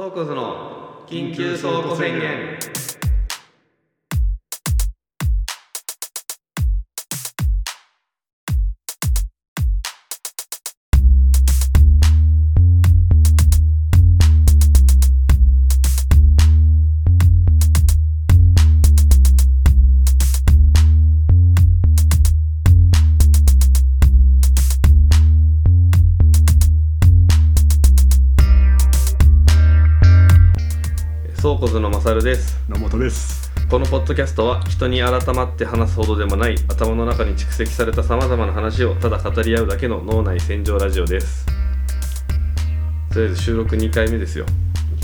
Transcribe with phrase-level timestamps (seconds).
[0.00, 2.79] 倉庫図の緊急倉庫宣言。
[33.70, 41.46] このポッドキャストは人に改まって話すほどでもない頭の中に蓄積されたさまざまな話をただ語り合うだけの脳内洗浄ラジオです。
[43.12, 44.46] とりあえず収録2回目ですよ。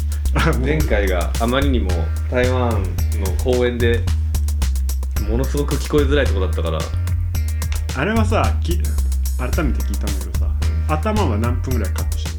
[0.60, 1.90] 前回があまりにも
[2.28, 4.00] 台湾の公園で
[5.30, 6.80] ものすごく聞こえづらいとこだったから。
[7.96, 8.80] あれはさき
[9.38, 10.50] 改めて聞いたんだけどさ、
[10.88, 12.36] 頭は何分ぐらいカットしてる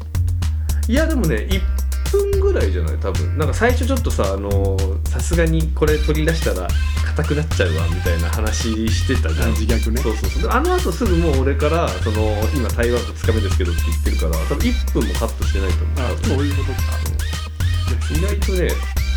[0.88, 2.96] いやでもね1分ぐらいじゃない？
[2.98, 6.68] 多分なんか最初ちょっとさあのさすがにこれ取り出したら
[7.16, 9.50] 硬くなっちゃうわみたいな話してたじゃん。
[9.50, 10.42] 自虐ねそうそうそう。
[10.42, 15.96] であの後すぐもう俺からその今台湾2日目ですけどって言ってるから多分1分もカットしてないと思う。
[15.98, 16.78] あそういうことか。
[18.10, 18.70] 意外とね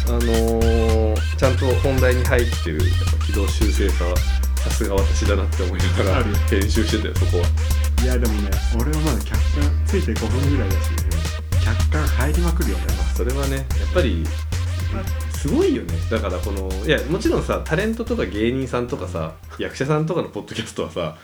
[0.08, 2.88] あのーちゃんと本題に入ってるやっ
[3.20, 7.46] ぱ軌道修正さはさすが私だなって思いながら編集してたよそこは。
[8.04, 10.90] いやでもね俺はまだ客観ついて5分ぐらいだし、
[12.22, 12.84] 入りまくるよね。
[13.16, 14.24] それはねやっぱり
[15.32, 15.94] すごいよね。
[16.12, 21.18] だからこのいやもちろんさタレントとか芸人さんとかさ役者さんとかのポッドキャストはさ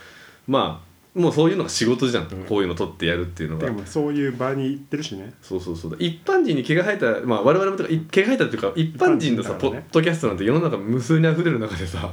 [0.48, 3.66] まあもうそういうのが仕事じゃん、こういうの撮ってやるっていうのが。
[3.66, 5.32] でもそういう場に行ってるしね。
[5.40, 5.96] そうそうそう。
[6.00, 9.86] 一般人に毛が生えたまあ我々もとかい毛が生えたっていうか一般人のさ、ポ一般人だからね。
[9.88, 12.12] ッドキャストなんて世の中無数に溢れる中でさ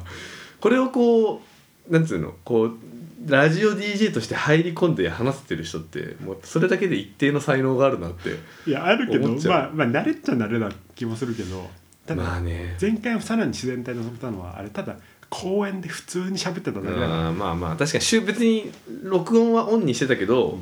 [0.61, 1.41] これをこ
[1.89, 2.77] うなんつうのこう
[3.25, 11.69] ラジオ DJ として入り込んで話せてる人ってもうそれだけで一定の才能があるなっていやあるけどまあまあ慣れっちゃ慣れな気もするけど
[12.05, 12.77] ただ、まあね。
[12.79, 14.95] 前回さらに自然体に臨めたのはあれただ
[15.29, 17.31] 公園で普通に喋ってただけだから。
[17.31, 18.71] まあまあ確かに別に
[19.03, 20.59] 録音はオンにしてたけど、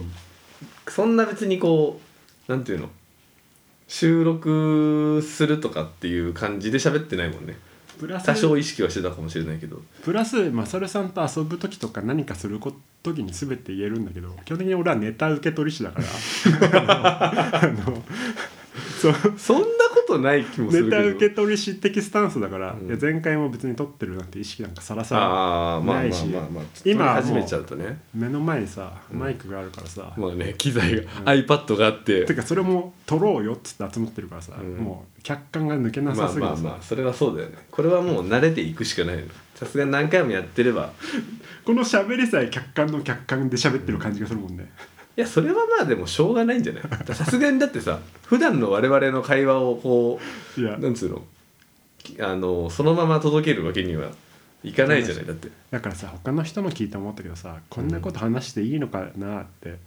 [0.87, 1.99] そんな別にこ
[2.47, 2.89] うなんていうの
[3.87, 7.57] 収録するとかっていう感じで喋ってないもんね
[8.03, 9.81] プラス多少意識はしてたかもしれないけど。
[10.03, 17.61] プラスマサルさんと遊ぶ時とか何かするこ時に全て言えるんだけど基本的に俺はネタ受け取り師だから。
[17.63, 18.03] あの
[19.01, 19.13] そう。
[19.37, 20.97] そんなことない気もするけど。
[20.97, 22.87] ネタ受け取り師的スタンスだから、うん。
[22.87, 27.99] いや前回も別に撮ってるなんて意識なんかさらさらああまあまあないしまあまあ今はもう撮り始めちゃうとね。
[28.13, 29.19] 目の前にさうん。
[29.19, 32.25] マイクがあるからさ、まあね機材が、iPad があって。
[32.25, 34.77] てかそれも撮ろうよっつって集まってるからさ、うん。
[34.77, 37.57] もう客観が抜けなまあさすぎてさ、まあまあそれはそうだよね。
[37.71, 39.23] これはもう慣れていくしかないの
[39.55, 40.91] さすがに何回もやってれば。
[41.65, 44.69] この喋りさえ客観の客観で喋ってる感じがするもんね、
[45.15, 46.83] いやそれはまあでもしょうがないんじゃない？
[47.13, 50.19] さすがにだってさ普段の我々の会話をこ
[50.57, 50.75] いや。
[50.75, 51.23] うなんつうの？
[52.19, 54.09] あのそのまま届けるわけには
[54.63, 55.25] いかないじゃない？
[55.25, 55.49] だって。
[55.71, 59.77] だからさ他の人の聞いて思ったけどさこんなこと話していいのかなって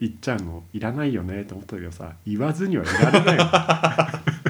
[0.00, 3.38] 言っちゃうのいらないよねって思ったけどさ言わずにはいられない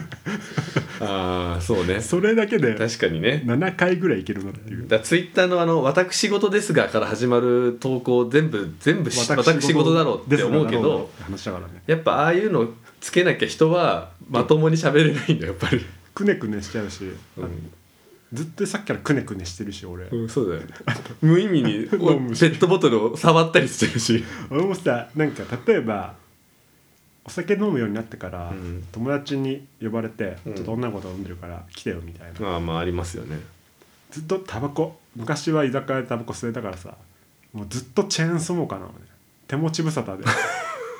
[1.04, 2.00] ああそうね。
[2.00, 3.42] それだけで確かにね。
[3.44, 4.88] 7回ぐらいいけるなっていう。
[4.88, 11.82] だツイッターのあの「私事ですが」から始まる投稿全部全部し私事だろうって思うけど話だからね。
[11.86, 12.68] やっぱああいうの
[13.00, 15.84] つけなきゃ人はまともに喋れないんだよやっぱり、
[16.14, 17.04] くねくねしちゃうし、
[17.36, 17.70] うん。
[18.32, 20.68] ずっとさっきからくねくねしてるし俺、うん、そうだよね。
[21.22, 24.24] 無意味に ペットボトルを触ったりしてるし。
[24.50, 26.14] 俺もさなんか例えば
[27.26, 28.86] お酒飲むようになってから、うん。
[28.92, 30.54] 友達に呼ばれて、うん。
[30.54, 33.38] ちょっと女の子と飲んでるから来てよみたいな、まあまあありますよね。
[34.10, 34.98] ずっとタバコ。
[35.16, 36.94] 昔は居酒屋でタバコ吸えたからさ
[37.52, 38.98] もうずっとチェーンスモーカーなのね
[39.46, 40.24] 手持ち無沙汰で。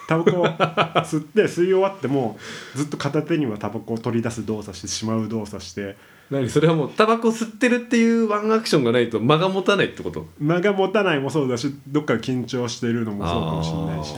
[0.07, 2.39] タバコを吸って吸い終わっても
[2.75, 5.97] ずっと片手にはタバコを取り出す動作してしまう動作して。
[6.31, 10.27] 何それはもうタバコ吸ってるっていうワンアクションがないと間が持たないってこと？
[10.41, 14.15] 間が持たないもそうだしどっか緊張してるのもそうかもしれないし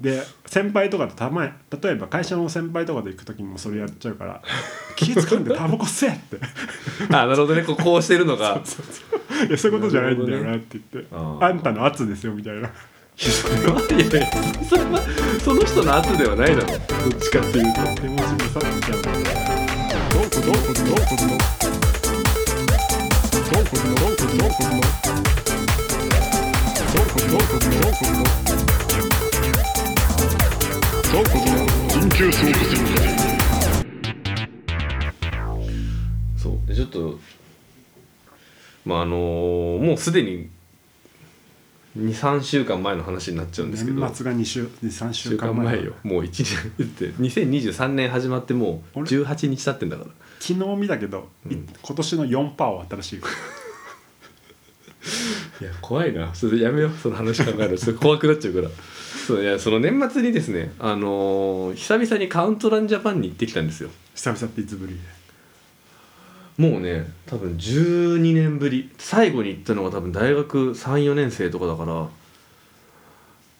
[0.00, 4.42] で先輩とかとたまに例えば会社の先輩とかで行く時にもそれやっちゃうから
[4.96, 6.38] 気使うんでタバコ吸えって。
[7.10, 7.62] あーなるほどね。
[7.62, 8.60] こうこうしてるのが。
[9.48, 11.44] いやそういうことじゃないんだよなって言って、あー。
[11.44, 12.70] あんたの圧ですよみたいな。
[13.16, 14.26] それはいやいや
[14.68, 15.00] それは
[15.42, 16.66] その人の圧ではないだろ。
[16.66, 16.78] どっ
[17.20, 19.16] ちかっていうと手持ち無沙汰しちゃうから
[20.10, 21.50] どうこどうこどうこどうこ
[23.50, 24.88] どうこどうこどうこどうこど
[26.84, 27.94] うこどうこどうこどう
[28.44, 28.53] こ
[31.14, 32.54] 緊急走行
[36.36, 37.20] そうでちょっと
[38.84, 40.50] まああのーもうすでに
[41.96, 44.00] 23週間前の話になっちゃうんですけど。
[44.00, 50.10] 年末が2週3週週間間前前よもう1年って2023年始まってもうあれ？18日経ってんだから。
[50.40, 51.68] 昨日見たけど、いうん。
[51.80, 53.16] 今年の4%は新しい。
[55.62, 56.34] いや怖いな。
[56.34, 56.90] それやめよう。
[57.00, 57.70] その話考える。
[57.70, 58.68] のちょっと怖くなっちゃうから
[59.26, 63.90] そういやその年末にですねあのー久々にカウントランジャパンに行ってきたんですよ。
[64.14, 64.98] 久々っていつぶり
[66.58, 68.90] もうね多分12年ぶり。
[68.98, 72.08] 最後に行ったのが多分大学34年生とかだから。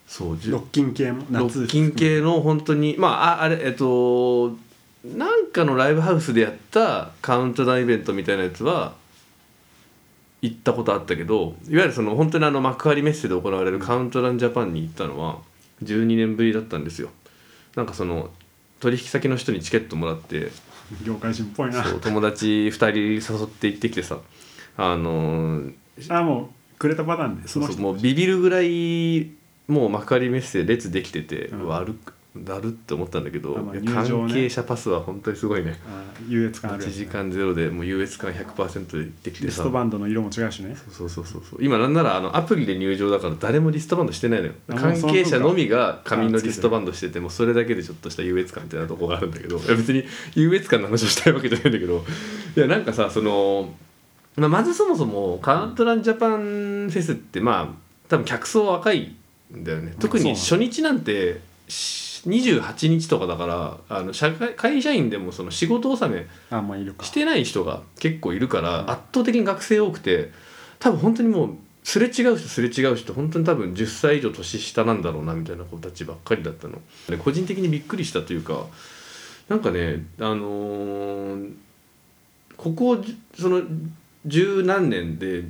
[0.06, 4.50] そうじゅロッキン系もロッキン系の本当にまあああれえっと
[5.04, 8.94] なんかのライブハウスでやったカウントダウンイベントみたいなやつは
[10.40, 15.40] 行ったことあったけどいわゆるその本当にあの幕張メッセで行われるカウントダウンジャパンに行ったのは
[15.82, 17.10] 12年ぶりだったんですよ。
[17.76, 18.30] なんかその
[18.80, 20.50] 取引先の人にチケットもらって
[21.02, 21.82] 業界人っぽいな。
[21.82, 24.18] 友達2人誘って行ってきてさ。
[24.76, 25.74] あのー
[26.10, 29.30] あもうくれたパターンでそうそうもうビビるぐらい
[29.68, 31.62] もう幕張メッセ列できてて、うん。
[31.62, 33.82] うわ歩くだるって思ったんだけど、あまあね。
[33.84, 35.78] 関係者パスは本当にすごいね。
[35.86, 39.44] あ優越感ある1やつ時間ゼロでもう優越感100%でできてさ。
[39.46, 40.76] リストバンドの色も違うしね。
[40.90, 41.58] そうそうそうそう。
[41.60, 44.52] 今なんならあのアプリで入場だから誰もリストバンドしてないのよ。
[44.68, 49.56] あ関係者のみが紙のリストバンドしててもうそれだけでちょっとした優越感みたいなとこがあるんだけど。
[49.58, 50.04] いや別に
[50.34, 52.04] 優越感の話をしたいわけじゃないんだけど。
[52.56, 53.72] いやなんかさその、
[54.34, 59.14] まあ、まずそもそもカウントランジャパンフェスってまあ多分客層は若い
[59.56, 59.94] んだよね。
[60.00, 67.04] 特に初日なんてし28日とかだからあの社会会社員でもその仕事納めあまあいるか。
[67.04, 70.30] してない人が結構いるから圧倒的に学生多くて
[70.78, 76.80] 多分本当にもうすれ違う人すれ違う人本当に多分10歳以上年下なんだろうなみたいな子たちばっかりだったの。
[77.08, 78.66] で個人的にびっくりしたというか
[79.48, 81.52] なんかねあのー
[82.56, 83.62] ここじその
[84.24, 85.44] 十何年で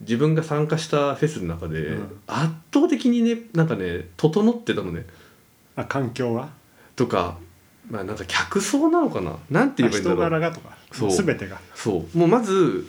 [0.00, 2.20] 自分が参加したフェスの中でうん。
[2.26, 5.04] 圧倒的にねなんかね整ってたのね
[5.80, 6.48] あ環境が
[6.96, 7.36] とか
[7.90, 9.36] まあなんか客層なのかな？
[9.50, 10.30] なんて言えばいいんだ人ろう。
[10.30, 10.76] 柄がとか？
[10.92, 11.10] そう。
[11.12, 11.58] 全てが？
[11.74, 12.18] そう。
[12.18, 12.86] もうまず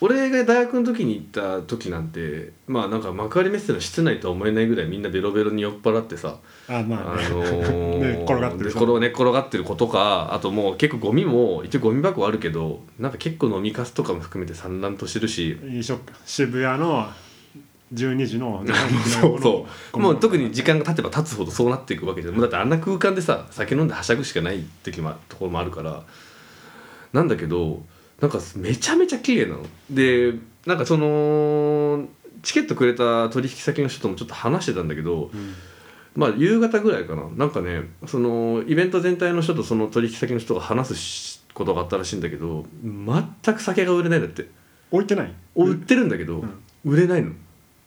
[0.00, 6.36] 俺が大学の時に行った時なんてまあなんか幕張メッセの室内とは思えないぐらいみんなベロベロに酔っ払ってさ
[6.68, 7.24] あまあね。
[7.26, 17.06] あのー ね転がってる寝っ転がってる子とかあともう結構ゴミも一応ゴミ箱はあるけどなんか結構飲みかすとかも含めて散乱としてるし飲食渋谷の
[17.94, 18.64] 12時の
[19.20, 19.98] そうそう。
[19.98, 22.34] もう特に時間が経てば経つほどそうなっていくわけじゃん。
[22.34, 26.02] もうだってあんな空間でさ酒飲んではしゃぐしかない時もところもあるから。
[27.12, 27.82] なんだけど
[28.20, 29.64] なんかめちゃめちゃ綺麗なの。
[29.88, 30.34] で
[30.66, 32.08] なんかその
[32.42, 35.54] チケットくれた取引先の人ともちょっと話してたんだけどうん。
[36.16, 37.28] まあ夕方ぐらいかな。
[37.36, 44.48] なんかねそのイベント全体の人とその取引先の人が話すしことがあったらしいんだけど全く酒が売れないんだって。
[44.90, 45.32] 置いてない？
[45.56, 46.62] 売ってるんだけど、ん。
[46.84, 47.32] 売れないの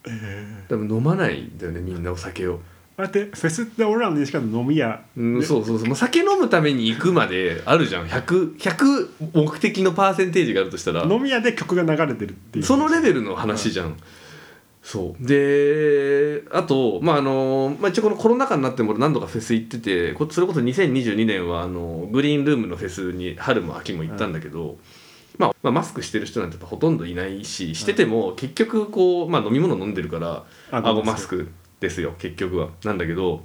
[0.05, 2.59] え多分飲まないんだよねみんなお酒を。
[2.97, 5.03] あれってフェスって俺らの認識だと飲み屋。
[5.15, 8.07] うん、そうそうそう、まあ、酒飲むために行くまであるじゃん。
[8.07, 11.03] 100, 100目的のパーセンテージがあるとしたら。
[11.03, 12.65] 飲み屋で曲が流れてるっていう。
[12.65, 13.97] そのレベルの話じゃん、
[14.81, 15.27] そう。
[15.27, 24.77] であとまああの、まあ、一応このコロナ禍になっても俺何度かフェス行っててこそれこそ2022年はあのグリーンルームのフェスに春も秋も行ったんだけど、
[25.37, 31.49] まあ、まあマスクしてる人なんてほとんどいないししてても結局こう、まあ、飲み物飲んでるから顎マスク
[31.79, 32.69] ですよ結局は。
[32.83, 33.43] なんだけど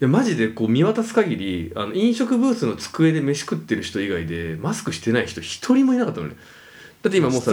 [0.00, 6.36] いやマジでこう見渡す限りあの飲食ブースの机で飯食ってる人以外でマスクしてない人一人もいなかったのね。
[7.02, 7.50] だって今もうさ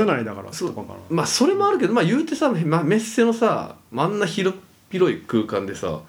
[1.10, 4.58] まあそれもあるけどまあ言うてさ、まあ、メッセのさあんな広
[4.92, 6.02] 広い空間でさ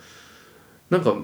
[0.90, 1.14] なんか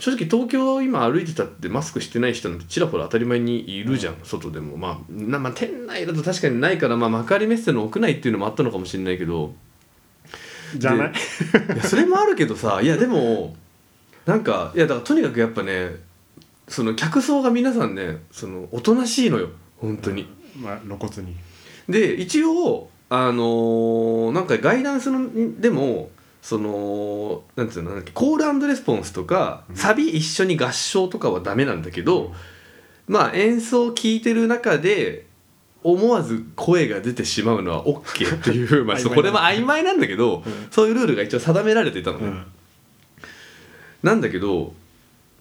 [0.00, 4.76] 正直東京今歩いてたってマスクしてない人なんてちらほら当たり前にいるじゃん、外でも。
[4.76, 9.54] まあな、まあ、店内だと確かにないから、まあ、幕張メッセの屋内っていうのもあったのかもしれないけど。
[10.76, 11.10] じゃない？
[11.10, 13.56] いやそれもあるけどさいやでも
[14.24, 15.96] なんかいやだからとにかくやっぱね
[16.68, 20.28] その客層が皆さんねそのおとなしいのよ本当に。
[20.56, 21.36] まあ露骨に。
[21.88, 26.10] で一応あのーなんかガイダンスのでも
[26.42, 29.76] そのなんていうのコールレスポンスとか、うん。
[29.76, 32.32] サビ一緒に合唱とかはダメなんだけど、
[33.06, 35.26] まあ演奏を聴いてる中で
[35.82, 40.52] 思わず声が出てしまうのは OK っていうまあこれも曖昧なんだけど、うん。
[40.70, 42.44] そういうルールが一応定められていたのね、うん。
[44.02, 44.72] なんだけど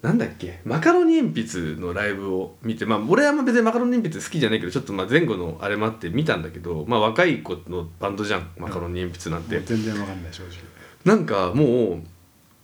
[0.01, 12.01] なんだっけマカロニ鉛筆のライブを見てまあ俺は別にマカロニ鉛筆好きじゃないけどちょっとまあ前後のあれもあって見たんだけどまあ若い子のバンドじゃんマカロニ鉛筆なんて、もう全然わかんない正直なんかも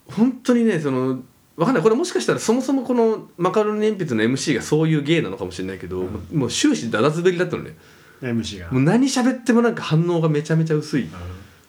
[0.10, 1.24] う本当にねその
[1.56, 1.84] わかんない。
[1.84, 6.40] これもしかしたらそもそもこのマカロニ鉛筆の MC がそういう芸なのかもしれないけど、うん。
[6.40, 7.76] もう終始ダダ滑りだったのね。
[8.22, 8.72] MC が。
[8.72, 11.10] もう何喋ってもなんか反応がめちゃめちゃ薄いうん。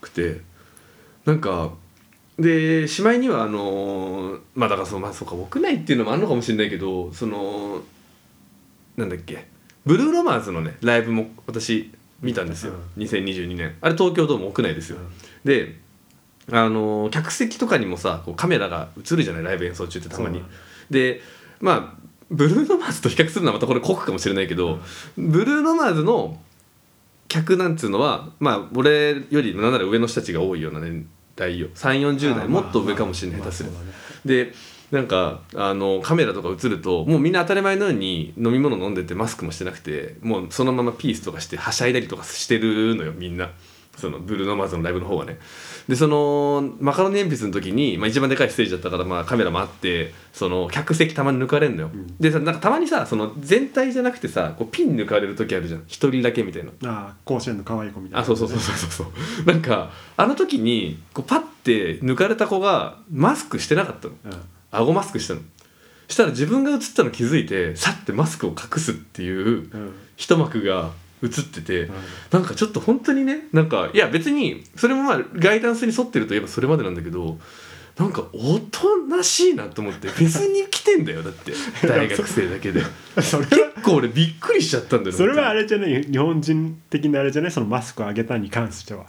[0.00, 0.40] くて
[1.24, 1.72] なんか
[2.38, 7.82] でしまいにはあのまあだからそのまあそうか屋内っていうのもあるのかもしれないけどその
[8.96, 9.46] なんだっけ。
[9.84, 13.76] ブルーロマンズのねライブも私見たんですよ、2022年。
[13.80, 14.96] あれ東京ドーム屋内ですよ、
[15.44, 15.78] で
[16.52, 20.42] あの客席とかにもさこうカメラが映るじゃないライブ演奏中ってたまに。
[20.90, 21.20] で
[21.60, 24.80] まあブルーノマーズと比較するのはまたこれ酷かもしれないけど、
[25.16, 26.40] ブルーノマーズの
[27.28, 33.70] 客なんつうのはまあ俺よりなんなら上の人たちが多いような年代よ3 4 0代もっと上かもしれない下手する。
[34.24, 34.52] で
[34.90, 43.50] なんかあのカメラとか映るともうみんな当たり前のように飲み物飲んでてマスクもしてなくてもうそのままピースとかしてはしゃいだりとかしてるのよみんな
[43.96, 45.38] そのブルーノマーズのライブの方はね。
[45.88, 55.84] でそのマカロニ鉛筆の時に、まあ、一番でかいステージだったから、まあ、カメラもあってその客席たまに抜かれんのよ、でさなんかたまにさその全体じゃなくてさこうピン抜かれる時あるじゃん。
[55.86, 56.70] 一人だけみたいな。
[56.70, 58.20] ああ甲子園の可愛い子みたいな。
[58.20, 59.46] あそうそうそうそうそうそう。
[59.46, 64.14] なんかあの時にこうパッて抜かれた子がマスクしてなかったの。
[64.24, 64.32] うん。
[64.72, 65.40] 顎マスクしたの。
[66.08, 69.94] したら自分が映ったの気づいてさってマスクを隠すっていううん。
[70.16, 70.90] 一幕が
[71.22, 71.94] 映ってて、うん。
[72.30, 77.38] なんかちょっと本当にねなんかいや別にそれもまあガイダンスに沿ってるといえばそれまでなんだけど
[77.98, 81.52] なんかおとなしいなと思ってフェスに来てんだよだって。
[81.86, 82.82] 大学生だけで。
[83.16, 83.36] 結
[83.82, 86.02] 構俺びっくりしちゃったんだよねそれはあれじゃない？
[86.02, 87.50] 日本人的なあれじゃない？
[87.50, 89.06] そのマスクを上げたに関しては。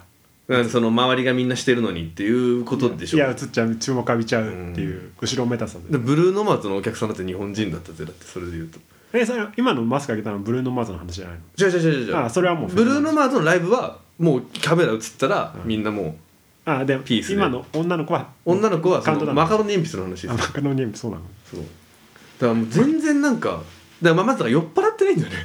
[0.48, 3.18] うんその周りがみんなしてるのにっていうことでしょ。
[3.18, 3.76] いや映っちゃう。
[3.76, 5.98] 注目浴びちゃうっていう後ろめたさで。
[5.98, 8.78] でブルーノマーズのお客さんだって日本人だったぜだってそれで言うと
[9.12, 11.42] えそれ今のマスク上げたのはブルーノ・マーズの話じゃないの？
[11.56, 12.30] じゃじゃじゃじゃあ。
[12.30, 16.16] それはもうブルーノマーズのライブはもうカメラ映ったらみんなも
[16.64, 17.34] あでピースで。
[17.34, 19.36] 今の女の子はう女の子はそカウントダウン。
[19.36, 21.22] のマカロニ鉛筆の話ですあマカロニそうなの？
[21.50, 21.60] そう。
[21.60, 23.62] だからもう全然なんかだか
[24.02, 25.36] らまあまずは酔っ払ってないんだよね。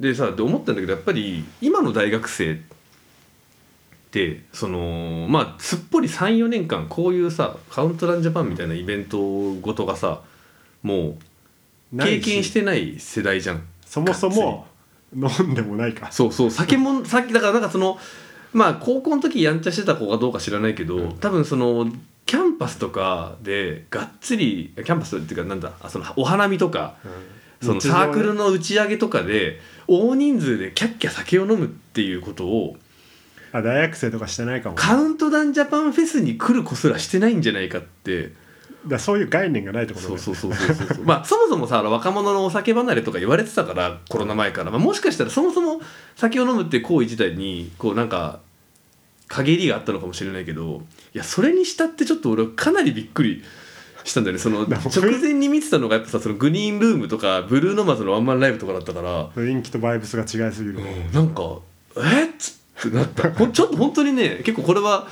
[0.00, 2.56] でさで思ったんだけどやっぱり今の大学生っ
[4.10, 9.18] てそのまあすっぽり34年間こういうさカウントダウンジャパンみたいなイベント
[9.60, 10.22] ごとがさ
[10.82, 11.16] もう
[11.98, 13.62] 経験しててない世代じゃん。
[13.84, 14.66] そもそも
[15.14, 16.10] 飲んでもないか。
[16.10, 16.50] そうそう。
[16.50, 17.98] 酒もさっきだからなんかその
[18.52, 21.90] まあ高校の時やんちゃしてた子かどうか知らないけど、多分その
[22.26, 26.96] キャンパスとかでがっつりキャンパスっていうかなんだあそのお花見とか、
[27.60, 32.76] そのサークルの打ち上げとかで大人数でキャッキャ酒を飲むっていうことを
[33.52, 38.32] あ大学生とかしてないかもカウントダウンジャパンフェスに来る子すらしてないんじゃないかって
[38.86, 41.04] らそういう概念がないってことだよそうそうそうそうそう。
[41.04, 45.80] まあそもそもさ若者のお酒離れとか言われてたからコロナ前から、まあ、もしかしたらそもそも
[46.16, 48.40] 酒を飲むっていう行為自体にこうなんか
[49.28, 50.82] 陰りがあったのかもしれないけど
[51.14, 53.42] いやそれにしたってちょっと俺はかなりびっくり
[54.04, 54.38] したんだよね。
[54.38, 60.80] その直前に見てたのがやっぱさそのグリーンルームとかブルーノマーズのワンマンライブとかだったから、雰囲気とバイブスが違いすぎる、
[61.14, 61.60] なんか
[61.96, 62.23] えっつ
[62.88, 63.30] ってなった。
[63.48, 65.06] ちょっと本当にね結構これは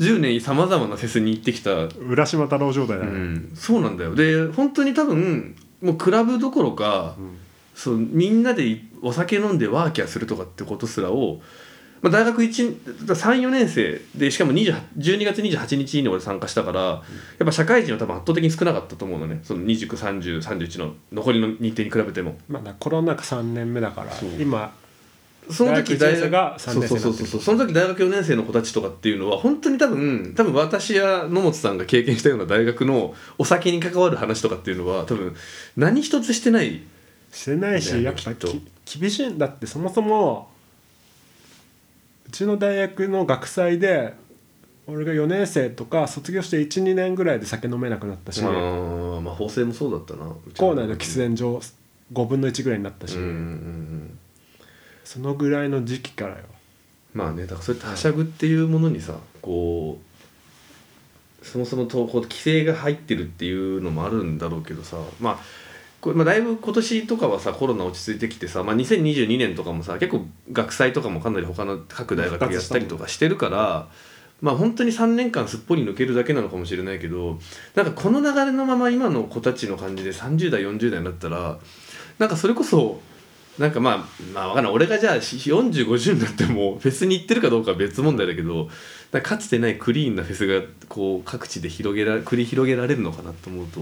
[0.00, 1.88] 10年さまざまなフェスに行ってきた。
[1.98, 4.14] 浦島太郎状態だね、うん、そうなんだよ。
[4.14, 7.36] で本当に多分もうクラブどころか、ん。
[7.74, 11.40] そうみんなでお酒飲んでワーキャーするとかってことすらを、
[12.02, 19.40] まあ、大学34年生でしかも28 12月28日に俺参加したから、やっぱ社会人は多分圧倒的に少なかったと思うのね。
[19.44, 22.36] その293031の残りの日程に比べても。
[22.48, 24.30] まだコロナ禍3年目だからそう。
[24.40, 24.72] 今
[25.50, 35.34] その時大学一年生がそう3年生そうそうそうその時大学4年生の子たちとかっていうのは本当に多分多分私や野本さんが経験したような大学のお酒に関わる話とかっていうのは多分
[35.76, 36.82] 何一つしてない。
[37.32, 38.32] してないしねやっぱ
[38.84, 39.28] 厳しい。
[39.28, 40.48] んだってそもそも
[42.26, 44.14] うちの大学の学祭で
[44.86, 48.52] 俺が4年生とか卒業して12年ぐらいで酒飲めなくなったし、まあ
[49.20, 51.60] まあ法制もそうだったな校内の喫煙所
[52.12, 54.18] 5分の1ぐらいになったし、うんうんうん
[55.08, 56.40] そのぐらいの時期からよ。
[57.14, 59.98] まあねだからそうやってはしゃぐっていうものにさこ
[61.42, 65.38] うそもそもとこう規制が入ってるっていうのもあるんだろうけどさまあ
[66.02, 73.88] これまあだいぶ今年とかはさコロナ落ち着いてきてさ、まあ、2022年とかもさ結構学祭とかもかなり他の各大学やったりとかしてるから
[74.42, 77.38] まあ本当に3年間すっぽり抜けるだけなのかもしれないけど
[77.74, 81.58] なんかこの流れのまま今の子たちの感じで30代40代になったら
[82.18, 83.00] なんかそれこそ
[83.58, 83.98] なんかまあ
[84.32, 84.72] まあわかんない。
[84.72, 88.68] 俺がじゃあ4050になってもフェスに行ってるかどうかは別問題だけど
[89.10, 93.80] かかつてないクリーンなフェスがこう各地で広げら繰り広げられるのかなと思うと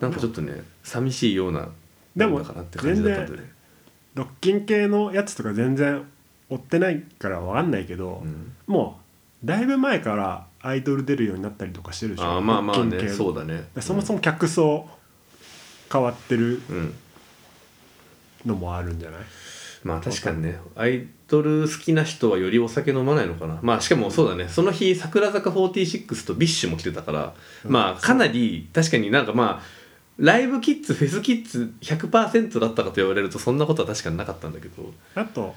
[0.00, 1.68] なんかちょっとね寂しいような
[2.16, 3.42] でもなんだかなって感じだったんで。
[3.42, 3.52] ね。
[4.14, 6.04] ロッキン系のやつとか全然
[6.50, 8.52] 追ってないから分かんないけど、うん。
[8.66, 9.00] も
[9.42, 12.26] うだいぶ前からアイドル出るようになったりとかしてるでしょ。
[12.26, 13.08] あーまあまあね。
[13.08, 13.64] そうだね。
[13.74, 14.88] でそもそも客層
[15.90, 16.94] 変わってるうん
[18.46, 19.20] のもあるんじゃない？
[19.84, 20.58] まあ確かにね。
[20.76, 23.58] アイドル好きな人はよりお酒飲まないのかな。
[23.62, 24.48] まあしかもそうだね。
[24.48, 27.34] その日櫻坂46と BiSH も来てたから、
[27.64, 29.82] まあかなり確かになんかまあ
[30.18, 34.92] ライブキッズフェスキッズ100%だったかと言われるとそんなことは確かになかったんだけど。
[35.14, 35.54] あと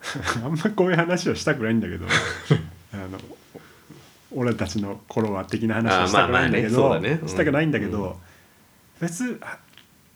[0.44, 2.06] あんまこういう話はしたくないんだけど
[2.94, 3.18] あの
[4.34, 7.18] 俺たちの頃は的な話はしたくないんだけどあまあまあねそうだね。
[7.22, 7.28] うん。
[7.28, 8.02] したくないんだけど、
[9.00, 9.06] うん。
[9.06, 9.58] フェスあ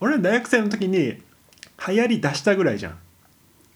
[0.01, 1.21] 俺大学生の時に
[1.89, 2.99] 流行り出したぐらいじゃん。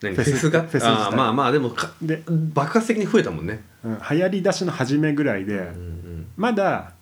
[0.03, 0.15] 何？
[0.15, 0.63] フェスが？
[0.63, 6.93] フェスああまあまあでもかで、爆発的に増えたもんね、うん、流行り出しの初めぐらいで、うんうん、まだ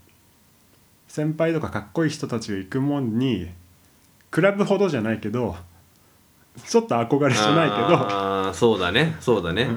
[1.08, 3.50] 先輩とかかっこいい人たちが行くもんに
[4.30, 5.56] クラブほどじゃないけど
[6.64, 9.68] ちょっと憧れじゃないけどああそうだねそうだね、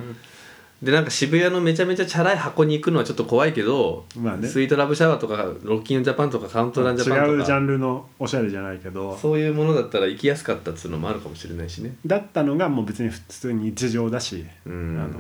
[0.82, 4.48] でなんか渋谷のめちゃめちゃチャラい箱に行くのはちょっと怖いけど、まあね。
[4.48, 9.18] スイートラブシャワーとかロッキンジャパンとかカウントダウンジャパンとか違うジャンルのおしゃれじゃないけど。
[9.18, 11.96] そういうものだったら行きやすかったっつうのもあるかもしれないしね。
[12.06, 15.00] だったのがもう別に普通に日常だしうん。
[15.00, 15.20] あの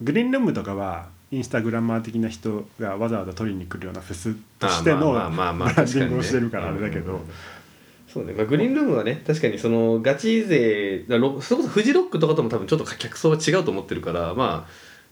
[0.00, 7.14] グリーンルームとかはインスタグラマー的な人がわざわざ取りに来るようなフェスとしてのブあまあまあまあまあランディングをしてるからあれだけど。
[7.14, 7.55] 確かにね
[8.08, 14.66] そうね、まあ、グリーンルームはね確かにそのガチ勢だロそれこそフジロックとかとも多分ちょっと客層は違うと思ってるからま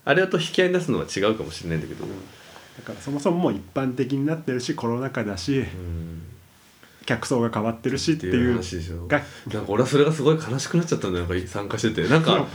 [0.05, 2.13] ああれと引き合いに出すのは違うかもしれないんだけど、だ
[2.85, 5.61] からそもそももう一般的になってるしコロナ禍だし。
[5.61, 6.34] うん
[7.07, 8.63] 客層が変わってるしっていうなん
[9.13, 9.23] か
[9.69, 12.09] 俺はそれがすごい悲しくなっちゃったんだよなんか参加してて。
[12.09, 12.47] なんか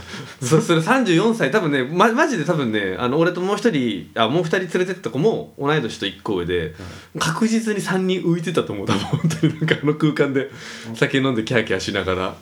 [0.42, 6.74] そそれ34歳多分ねまマジで多分ねあの俺ともう一人あもう二人連れてった子も同い年と1個上で、
[7.18, 9.00] 確実に3人浮いてたと思う多分。
[9.20, 10.50] 本当になんかあの空間で
[10.96, 12.36] 酒飲んでキャーキャーしながらや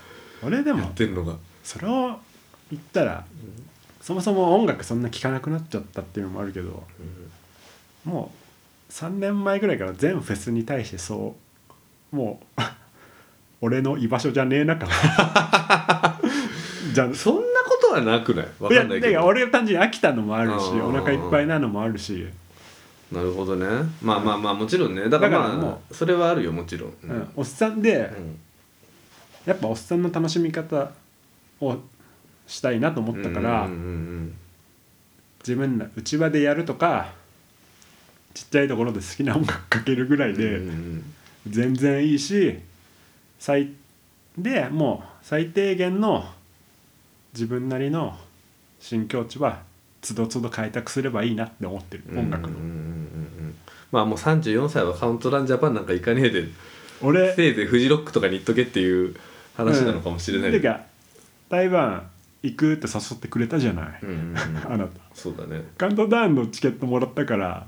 [0.44, 1.36] 俺でもってんのが。
[1.64, 2.18] それを
[2.72, 3.26] 言ったら
[4.02, 6.84] そもそも音楽そんな聴かなくなっちゃったっていうのもあるけど
[8.06, 8.32] も
[8.90, 11.47] う3年前ぐらいから全フェスに対してそう
[12.12, 12.62] もう
[13.62, 14.90] 俺の居場所じゃねえな感
[16.94, 18.48] じゃそんなことはなくない？
[18.60, 19.14] わいやかんないけど。
[19.14, 22.28] だから俺単純に飽きたのもあるしうんお腹いっぱいなのもあるし、
[23.12, 23.66] なるほどね。
[24.02, 25.10] まあまあまあもちろんね。
[25.10, 27.30] だからまあもそれはあるよもちろん、ううん。
[27.36, 28.40] おっさんでうん。
[29.46, 30.92] やっぱおっさんの楽しみ方
[31.62, 31.78] を
[32.46, 33.82] したいなと思ったから、うんうんう
[34.24, 34.34] ん
[35.40, 37.14] 自分ら内輪でやるとか
[38.34, 41.14] ちっちゃいところで好きな音楽かけるぐらいうんでうんうん
[41.50, 42.60] 全然いいし
[43.40, 43.72] 最
[44.38, 46.26] でもう最低限の
[47.34, 48.18] 自分なりの
[48.80, 49.62] 新境地は
[50.02, 52.74] つどつど開拓すればいいなって思ってる音楽のうんうんうんうん。
[52.74, 53.56] うん
[53.92, 56.46] まあもう34歳はカウントダウンジャパンなんか行かねえで
[57.02, 59.16] 俺せいぜいフジロックとかに行っとけっていう
[59.56, 60.82] 話なのかもしれない、てか
[61.50, 62.10] 台湾
[62.44, 64.38] 行くって誘ってくれたじゃない、うんうんうん。
[64.74, 65.00] あなた。
[65.14, 65.64] そうだね。
[65.78, 67.68] カウントダウンのチケットもらったから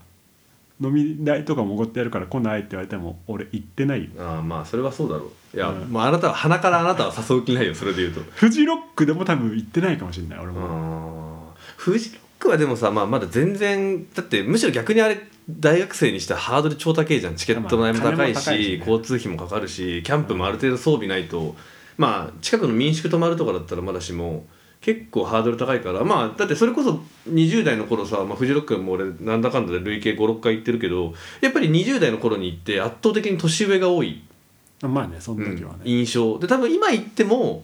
[0.82, 4.10] 飲み代とかもおごってやるから来ないって言われても俺行ってないよ。
[4.20, 5.58] ああまあそれはそうだろう。
[5.58, 5.92] いや、うん。
[5.92, 8.22] まああなたは鼻からあなたは誘う気ないよそれで言うと。
[8.32, 17.36] フジロックでも多分行ってないかもしれない俺も、フジロックはでもさ、まあ、まだ全然だってむしろ逆にあれ大学生にしてはハードル超高いじゃん。
[17.36, 18.78] チケットの代も高いまあ金も高いししね。
[18.80, 21.56] 交通費もかかるしキャンプもある程度装備ないと、
[21.98, 24.46] まあ近くの民宿泊まるとかだったらまだしも
[24.82, 34.24] 結構ハードル高いからまあだってそれこそ20代の頃さ、まあ、フジロックも俺なんだかんだで累計56回行ってるけどやっぱり20代の頃に行って圧倒的に年上が多い。
[34.82, 36.40] まあねその時はね、印象。
[36.40, 37.64] で多分今言っても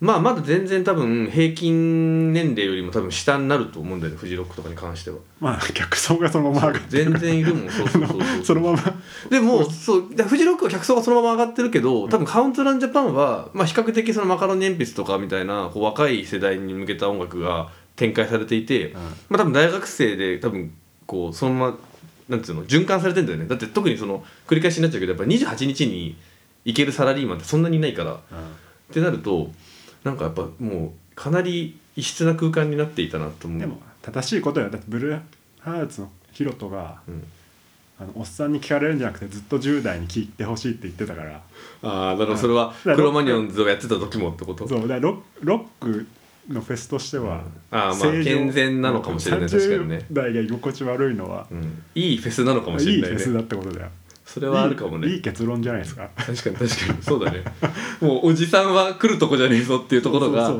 [0.00, 5.18] まあまだ全然多分平均年齢よりも多分下になると思うんだよねフジロックとかに関しては。
[5.38, 8.44] まあ客層がそのまま上がって全然いるもんそうそうそうそう。
[8.44, 8.78] そのまま。
[9.28, 18.94] でもそうでフジロックは客層がそのまま上がってる けど多分カウントダウンジャパンは、まあ、比較的そのマカロニ鉛筆とかみたいなこう若い世代に向けた音楽が展開されていて、
[19.28, 20.72] まあ多分大学生で多分
[21.06, 21.78] こうそのまま
[22.30, 23.44] なんていうの循環されてんだよね。
[23.46, 26.16] だって特にその繰り返しになっちゃうけどやっぱ28日に
[26.64, 28.20] 行けるサラリーマンってそんなにいないから。
[28.90, 29.50] ってなると
[30.04, 33.60] なんかやっぱもうかなり異質な空間になっていたなと思う。
[33.60, 34.70] でも正しいことよ。
[34.70, 35.20] だってブルー
[35.60, 37.22] ハーツのヒロトがうん、
[38.00, 41.42] あのおっさんに聞かれるんじゃなくてずっと10代に聞いてほしいって言ってたから。
[41.82, 44.66] ああだからそれはうんクロマニオンズをやってた時もってこと？
[44.66, 44.88] そう。
[44.88, 46.06] だロロック
[46.48, 49.48] のフェスとしては、ああまあ健全なのかもしれない。
[49.48, 50.06] 確かにね。
[50.10, 53.16] 30代が居心地悪いのは、うん、いいフェスなのかもしいいれないね。
[53.18, 53.90] フェスだってことだよ
[54.32, 55.08] それはあるかもね。
[55.08, 56.08] いい結論じゃないですか。
[56.14, 57.02] 確かに確かに。
[57.02, 57.42] そうだね。
[58.00, 60.54] もうおじさんは来るとこじゃねえぞっていうところが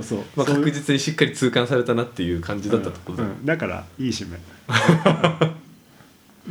[0.44, 3.30] 確実にしっかり痛感されたなっていう感じだったってことだ、うん。
[3.30, 3.46] うん。
[3.46, 4.40] だからいい締め。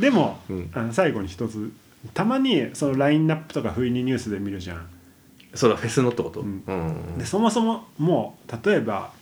[0.00, 0.70] でも、うん。
[0.72, 1.70] あの最後に一つ
[2.14, 4.86] たまにそのラインナップとか不意にニュースで見るじゃん。
[5.52, 6.62] それはフェスのってこと、うん。
[6.66, 9.12] うんでそもそももう例えば、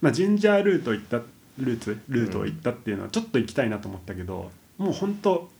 [0.00, 1.20] まあ、ジンジャールート行った
[1.58, 5.50] ルーツルートを行ったっていうのはちょっと行きたいなと思ったけど、もう本当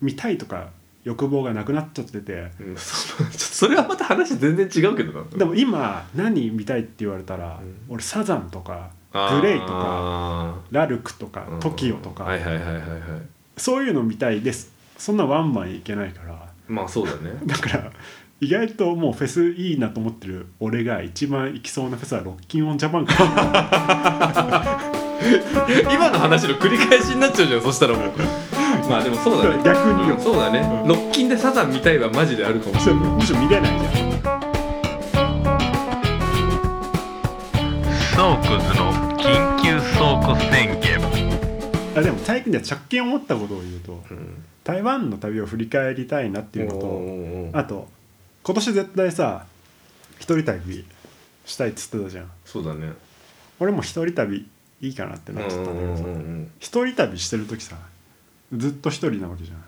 [0.00, 0.70] 見たいとか
[1.04, 2.50] 欲望がなくなっちゃってて。
[2.60, 2.76] うん。
[3.30, 5.24] それはまた話全然違うけどな。
[5.36, 7.76] でも今何見たいって言われたら、うん。
[7.88, 12.80] 俺サザンとかグレイとかあラルクとかー TOKIO とか、はいはいはいはいはい。
[13.56, 14.72] そういうの見たいです。
[14.98, 16.46] そんなワンマンいけないから。
[16.68, 17.38] まあそうだね。
[17.46, 17.92] だから
[18.40, 23.14] 意外ともうフェスいいなと思ってる俺が一番行きそうなフェスはロッキンオンジャパンか
[25.90, 28.12] 今の話の繰り返しになっちゃうじゃんそしたらもう
[28.88, 29.62] まあでもそうだね。
[29.64, 30.14] 逆によ。
[30.14, 30.20] うん。
[30.22, 30.88] そうだね、うん。
[30.88, 33.10] ロッキンでサザン見たいはマジであるかもしそれれない。
[33.10, 33.92] むしろ見れないじゃん
[38.16, 40.96] ソークズの緊急倉庫宣言。
[41.96, 44.44] あでも最近では直近思ったことを言うとうん。
[44.64, 47.88] 台湾の旅を振り返りたいなっていうのとあと
[48.42, 49.46] 今年絶対さ
[50.18, 50.84] 一人旅
[51.44, 52.30] したいっつってたじゃん。
[52.44, 52.92] そうだね。
[53.58, 54.46] 俺も一人旅
[54.80, 56.04] いいかなってなっちゃったんだけどさ。
[56.58, 57.76] 一人旅してる時さ
[58.52, 59.64] ずっと一人なわけじゃん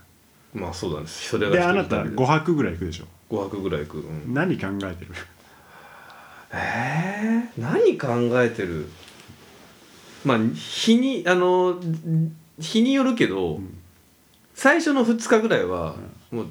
[0.55, 1.07] まあそうだね。
[1.07, 3.05] それがであなた一人旅5泊ぐらい行くでしょ。
[3.31, 4.33] 5泊ぐらい行く、うん。
[4.33, 5.13] 何考えてる？
[6.53, 8.09] えー、何考
[8.43, 8.89] えてる？
[10.25, 11.79] まあ日にあの
[12.59, 13.75] 日によるけど、ん。
[14.55, 15.95] 最初の2日ぐらいは、
[16.33, 16.47] もう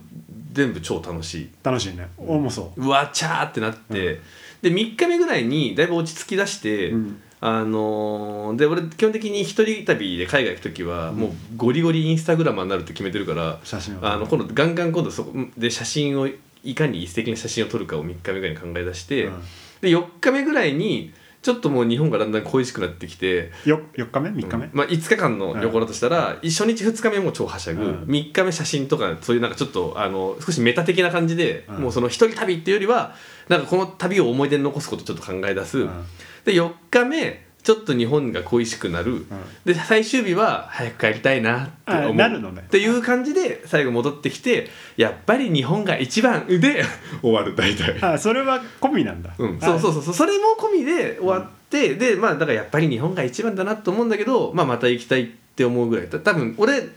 [0.54, 1.50] 全部超楽しい。
[1.63, 2.08] 楽しいね。
[2.18, 2.88] 俺もそう。
[2.88, 4.22] わちゃーってなって、
[4.62, 16.28] で3日目ぐらいにだいぶ落ち着きだして、うんあのーで俺基本的に一人旅で海外行く時は、もうゴリゴリインスタグラマーになるって決めてるから写真をあの今度ガンガン今度そこで写真を
[16.63, 19.41] いかに一石な写真を撮るかを3日目ぐらいに考え出して、うん。
[19.82, 28.04] で4日目ぐらいにちょっともう日本がだんだん恋しくなってきて、よ4日目？3日目、まあ、5日間の旅行だとしたら、初日2日目も超はしゃぐ、うん。
[28.06, 31.76] 3日目写真とかそういうなんかちょっとあの少しメタ的な感じで、うん。
[31.84, 33.13] もうその一人旅っていうよりは
[33.47, 36.06] なんかこの旅を思い出に残すことをちょっと考え出す、うん
[36.47, 39.25] で4日目ちょっと日本が恋しくなる、
[39.65, 42.12] で最終日は早く帰りたいなって思う。
[42.12, 42.63] あなるのね。
[42.65, 46.86] っていう感じで最後戻ってきてやっぱり日本が一番で
[47.21, 48.01] 終わる大体。
[48.01, 50.13] あそれは込みなんだ、うん、そうそううそう。
[50.13, 56.19] それも込みで終わって、でまあだからやっぱり日本が一番だなと思うんだけど、まあ、また行きたいって思うぐらいた。
[56.19, 56.88] 多分俺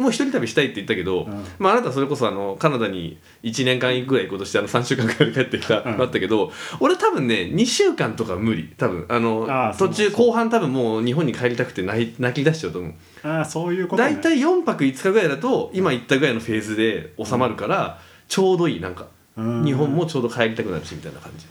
[0.00, 1.44] もう一人旅したいって言ったけど、うん。
[1.58, 5.98] まあ、あなたそれこそあのカナダに1年間ぐらい行こうとしてあの3週間ぐらいで帰ってきた、うん。
[5.98, 8.72] だったけど俺多分ね2週間とか無理。
[8.78, 9.46] 多分あの
[9.78, 12.94] 途中後半多分もう日本に帰りたくて泣き出しちゃうと思う。
[13.22, 19.06] あそういうこと、ね、大体4泊5日ぐらいだと今言ったぐらいのフェーズで収まるから、ちょうどいいなんか。
[19.36, 19.64] うん。
[19.64, 21.46] 日本もちょうど帰りたくなるしみたいな感じ。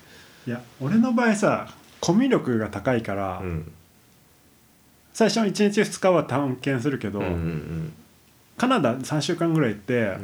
[0.48, 1.68] いや俺の場合さ
[2.00, 3.72] コミュ力が高いから、うん。
[5.14, 7.94] 最初の1日2日は探検するけど、うんうん
[8.60, 10.18] カナダ3週間ぐらい行って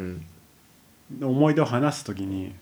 [1.22, 2.54] 思い出を話す時に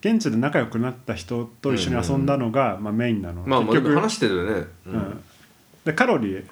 [0.00, 4.50] 現地で仲良くなった人と一緒に遊んだのが、まあ、メインなの、まあまあ結局、話してるよね。
[4.86, 5.24] ううん。
[5.84, 6.46] でカロリー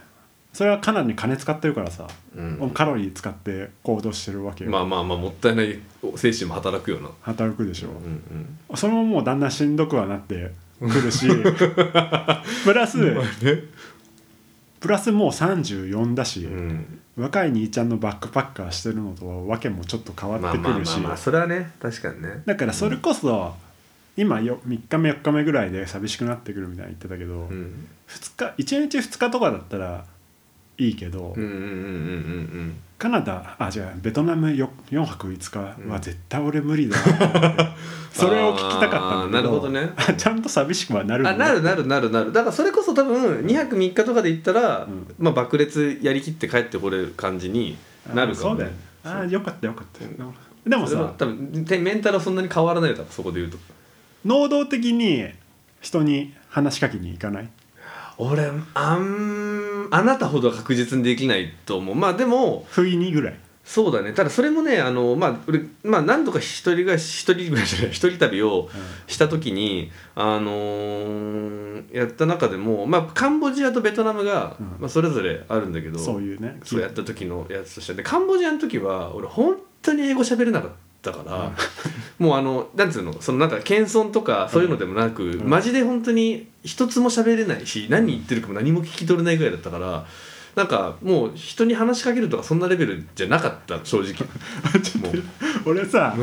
[0.53, 2.70] それはかなり金使ってるからさ、うん。
[2.70, 5.79] カロリー使って行動してるわけよ、まあまあまあもったいない
[6.16, 7.11] 精神も働くよな。
[7.20, 8.77] 働くでしょ、うんうん。
[8.77, 11.29] それももうだんだんしんどくはなってくるし
[12.64, 12.98] プラス
[14.81, 20.98] プラスもう34だし、うん若い兄ちゃんのバックパッカーしてるのとはわけもちょっと変わまあってくるし。
[21.16, 22.42] それはね確かにね。
[22.46, 23.55] だからそれこそ、
[24.16, 27.88] 今よ3日目4日目ぐらいで寂しくなってくるみたいに言ってたけど、うん。
[28.09, 30.05] 2日1日2日とかだったら
[30.79, 37.18] いいけど、うんうんうんうんうんカナダあ違うベトナム 4, 4泊5日は絶対俺無理だな。
[37.18, 37.72] と思って
[38.12, 39.42] それを聞きたかったんだけど。
[39.42, 39.90] なるほどね。
[39.96, 41.26] あ ちゃんと寂しくはなるうん。
[41.26, 42.32] あなるなるなるなる。
[42.32, 45.06] だからそれこそ多分2泊3日とかで行ったら、うん。
[45.18, 47.76] まあ爆裂やりきって帰ってこれる感じに
[48.14, 48.70] なるかもそうだよ。
[48.70, 53.58] ねあーよかったよかったでもさそれは多分てメンタルはそんなに変わらないよ多分そこで言うと。
[54.24, 55.26] 能動的に
[55.80, 57.48] 人に話しかけに行かない？
[58.18, 59.51] 俺あん
[59.94, 61.94] あなたほどは確実にできないと思う。
[61.94, 63.38] まあでも不意にぐらい。
[63.62, 64.12] そうだね。
[64.12, 68.70] ただそれもねあのまあ俺まあ何度か一人暮らし一人暮らしじゃない一人旅を
[69.07, 74.66] した時にあのーやった中でもまあカンボジアとベトナムが、うん。
[74.81, 77.94] まあ、それぞれあるんだけどそういうねそうやった時のやつとして。
[77.94, 80.76] でカンボジアの時は俺本当に英語喋れなかった
[81.10, 81.52] から、
[82.18, 85.48] もうあのなんつうのそのなんか謙遜とかそういうのでもなく、ん。
[85.48, 90.06] マジで本当に一つも喋れないし何言ってるかも何も聞き取れないぐらいだったから
[90.54, 94.14] なんかもう人に話しかけるとかそんなレベルじゃなかった正直。
[95.66, 96.14] 俺さ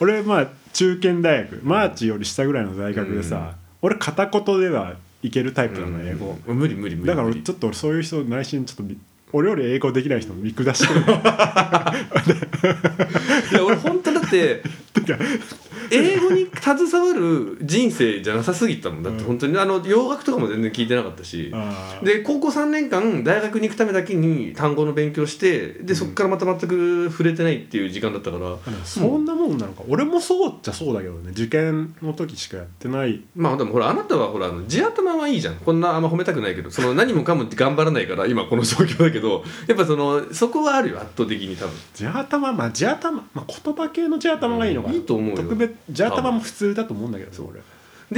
[0.00, 6.56] 俺まあ中堅大学マーチより下ぐらいの大学でさ、俺片言ではいけるタイプなの英語、うん。
[6.56, 8.98] 無理無理無理だからちょっと俺そういう人内心ちょっとび
[9.32, 11.00] 俺より英語できない人見下してる。
[13.52, 14.62] いや俺本って
[15.90, 19.02] 英語に携わる人生じゃなさすぎたもん。
[19.02, 19.26] だってうん。
[19.26, 21.52] 本当にあの洋楽とかも全然聞いてなかったし。
[22.02, 31.30] で高校3年間大学に行くためだけに単語の勉強してでそこからまた全く触れてないっていう時間だったから、あでもそんなもんなのか、俺もそうっちゃそうだけどね。
[31.32, 33.22] 受験の時しかやってない。
[33.34, 35.56] まあでもほらあなたはほら地頭はいいじゃん。
[35.56, 36.70] こんなあんま褒めたくないけど。
[36.70, 39.44] その何もかもって頑張らないから今この状況だけど。
[39.66, 40.98] やっぱそのそこはあるよ。
[40.98, 41.74] 圧倒的に多分。
[41.94, 45.36] 地頭まあ地頭、まあ、言葉系の地頭がいいのかな、いいと思うよ。
[45.36, 47.50] 特別地頭も普通だと思うんだけどそう。
[47.50, 47.60] 俺。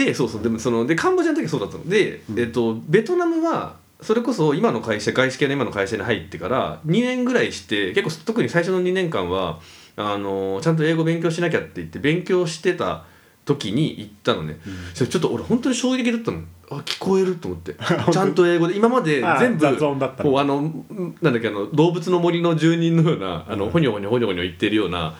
[0.04, 0.42] でそうそう。
[0.42, 1.88] でもそのでカンボジアの時はそうだったの。
[1.88, 2.38] で、うん。
[2.38, 9.60] えっとベトナムはそれこそ今の会社外資系の今の会社に入ってから2年ぐらいして結構特に最初の2年間は
[9.96, 13.04] あのちゃんと英語勉強しなきゃって言って勉強してた
[13.44, 14.58] 時に行ったのね、
[14.92, 16.42] それちょっと俺本当に衝撃だったの。
[16.70, 17.74] あ聞こえると思って。
[18.12, 20.30] ちゃんと英語で今まであ全部雑音だったの。
[20.30, 23.70] こうあのんなんだっけあの動物の森の住人のようなあの、うん。
[23.70, 25.14] ほにょほにょほにょほにょ言ってるような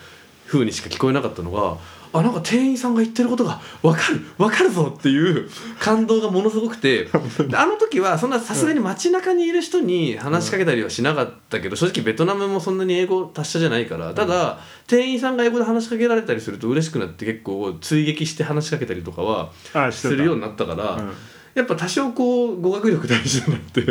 [0.46, 1.78] 風にしか聞こえなかったのが
[2.12, 7.10] あなんか店員さんが言ってることが分かる分かるぞっていう感動がものすごくてで
[7.56, 20.92] あの時はそんなさすがに街中にいる人に話しかけたりはしなかったけど正直ベトナムもそんなに英語達者じゃないからただ店員さんが英語で話しかけられたりすると嬉しくなって結構追撃して話しかけたりとかはあするようになったから。
[20.92, 21.12] うん。
[21.54, 23.82] やっぱ多少こう語学力大事だなって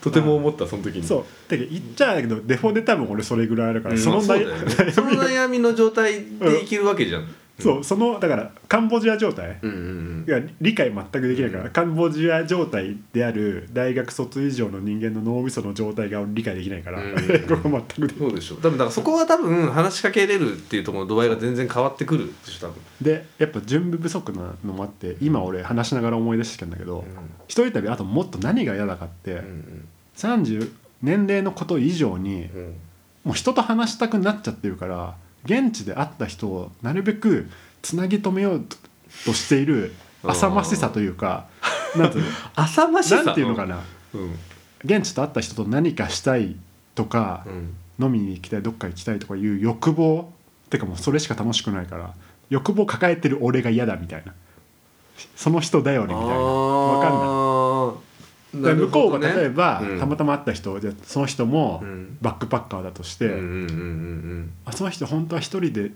[0.00, 1.04] とても思ったその時に。
[1.04, 1.24] そう。
[1.48, 4.38] だけど言っちゃうけどデフォで多分俺それぐらいあるから、うんそのまあ
[4.92, 7.28] その悩み悩みの状態で生きるわけじゃん、
[7.62, 10.24] そうそのだからカンボジア状態うんうんうん。
[10.26, 17.14] いや理解全くできないから、カンボジア状態である大学卒以上の人間の脳みその状態が理解できないから、うん。
[17.30, 18.56] 英語が全くそうでしょ。
[18.56, 22.82] 多分だからそこは多分話しかけれるっていうところの度合いが全然変わってくるでしょ多分。
[23.00, 27.04] でやっぱ準備不足なのもあって今俺話しながら思い出してきたんだけど、
[27.48, 29.88] 一人旅あともっと何が嫌だかって、うんうん。
[30.16, 30.72] 30
[31.02, 32.74] 年齢のこと以上にうんうん。
[33.24, 37.48] もう人と話したくなっちゃってるから現地で会った人をなるべく
[37.82, 38.64] つなぎ止めよう
[39.24, 41.46] としている浅ましさというか
[41.96, 42.24] なんていう
[42.54, 43.80] 浅ましなんていうのかな。
[44.14, 44.38] うん。
[44.84, 46.56] 現地と会った人と何かしたい
[46.94, 47.74] とかう、ん。
[48.00, 50.32] 飲みに行きたいどっか行きたいとかいう欲望
[50.70, 52.14] てかもうそれしか楽しくないから
[52.50, 54.32] 欲望抱えてる俺が嫌だみたいな。
[55.36, 56.34] その人頼りみたいな。
[56.34, 57.51] わかんない
[58.56, 59.98] んで向こうが例えば、うん。
[59.98, 62.18] たまたま会った人でその人もうん。
[62.20, 63.26] バックパッカーだとして、
[64.64, 65.92] あその人本当は一人で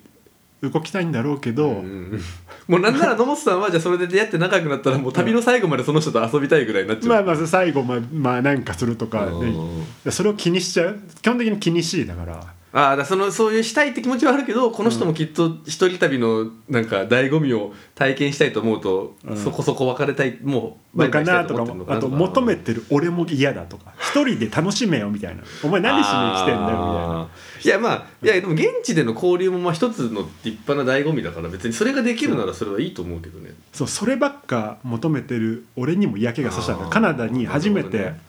[0.62, 2.20] 動きたいんだろうけど、うん
[2.66, 7.08] もうなんなら野本さんはじゃあそれで出会って仲良くなったらもう旅の最後までその人と遊びたいぐらいになっちゃう。
[7.24, 10.98] まあまあ最後まあまあなんかするとかうんうんでそれを気にしちゃう。
[11.22, 19.36] 基本的に気にしいだからああだそのそういうしたいって気持ちはあるけどこの人もきっと一人旅のなんか醍醐味を体験したいと思うと、うん。
[19.38, 21.96] そこそこ別れたいもうのかなとかバイバイしたい思ってるのかな。
[21.96, 25.42] あと求めてる俺も嫌だとか 一人で楽しめよみたいな。
[25.62, 27.28] お前何しに来てんだよみたいな。
[27.64, 33.54] いやまあいやでも現地での交流もまあ一つの立派な醍醐味だから別にそれができるならそれはいいと思うけどね。
[33.72, 36.88] そうそればっか求めてる俺にも嫌気がさしたんだ。
[36.88, 38.20] カナダに初めて、ね。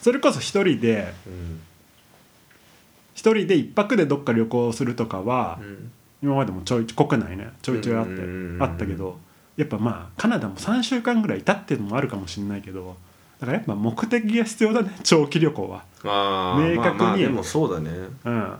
[0.00, 1.60] それこそ一人でうん
[3.14, 5.90] 一人で一泊でどっか旅行するとかは、うん。
[6.22, 8.12] 今までもちょい国内ねちょいちょいあって、
[8.60, 9.18] あったけど
[9.56, 12.96] やっぱまあカナダも3週間ぐらいいたっていうのもあるかもしれないけど
[13.40, 15.84] だからやっぱ目的が必要だね長期旅行は。
[16.04, 16.14] 明確
[16.70, 16.76] に。
[16.76, 17.90] まあまあでもそうだね。
[18.24, 18.54] うん。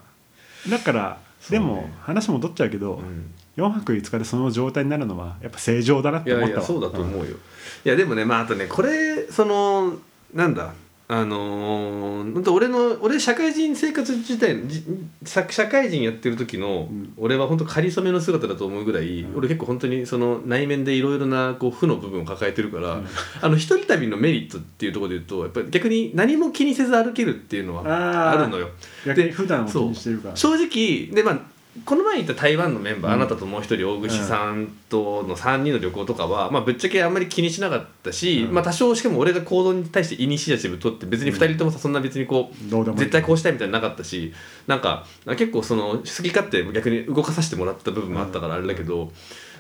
[0.70, 1.18] だから、
[1.50, 3.32] でも話戻っちゃうけど、うん。
[3.56, 6.50] 4泊5日でその状態になるのはやっぱ正常だなっいて思ったわ。
[6.50, 7.36] やいやそうだと思うよ、
[7.84, 9.92] いやでもねまああとねこれその
[10.32, 10.72] なんだ
[11.12, 14.83] あのー、俺の俺社会人生活自体じ
[15.27, 17.12] 社社会人やってる時の、ん。
[17.18, 19.37] 俺は本当仮初めの姿だと思うぐらい、うん。
[19.37, 23.07] 俺結構本当にその内面でいろいろなこう負の部分を抱えてるから、うん。
[23.42, 28.70] あの一人旅のメリットっていうところで言うとやっぱり逆に何も気にせず歩けるっていうのはあるのよ。
[29.05, 30.37] 逆に普段を気にしてるから。
[30.37, 31.51] 正直でまあ
[31.87, 33.20] この前行った台湾のメンバー、うん。
[33.22, 38.54] あなたともう一人大串さんとの3人の旅行とかは、まあ、ぶっちゃけあんまり気にしなかったし、うん。
[38.54, 44.32] まあ、多少しかも俺が行動に対してイニシアチブ取って別に2人ともさそんな別にこう、絶対こうしたいみたいなのなかったし
[44.66, 49.11] なんか結構その好き勝手逆に動かさせてもらった部分もあったからあれだけど、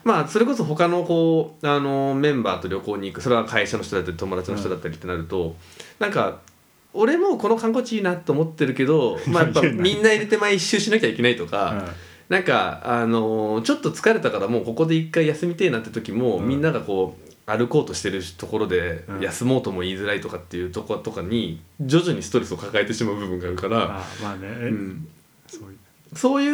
[0.04, 5.56] まあそれこそ他のこうあのメンバーと旅行に行くそれは会社の人だったり友達の人だったりってなると、
[5.98, 6.40] なんか
[6.94, 11.84] 俺もこの観光地いいなと思ってるけど、 まあ、やっぱみんな入れて前一周しなきゃいけないとか、
[12.28, 16.48] なんかあのーちょっと疲れたからもうここで一回休みてえなって時も、うん。
[16.48, 19.20] みんながこう歩こうとしてるところでうん。
[19.20, 25.08] 休もうとも言いづらいとかっていうとことかに徐々にストレスを抱えてしまう部分があるから、あまあね、うん、
[25.46, 25.76] そういう。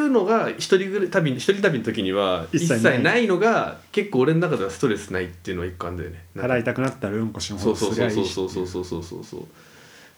[0.08, 6.24] のが一人ぐ旅一人旅の時には一一切ないのが結構俺の中ではストレスないっていうのは一個あるんだよね。
[6.36, 9.46] 払いたくなったらうんこしんほそうそうそうそうそうそうそうそうそう